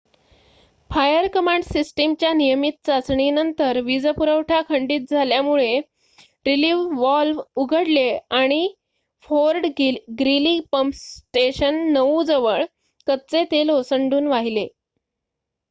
[0.89, 5.79] fire command सिस्टमच्या नियमित चाचणीनंतर वीज पुरवठा खंडीत झाल्यामुळे
[6.45, 8.67] रीलिफ वॉल्व उघडले आणि
[9.23, 12.63] फोर्ड ग्रीली पम्प स्टेशन ९ जवळ
[13.07, 14.67] कच्चे तेल ओसंडून वाहिले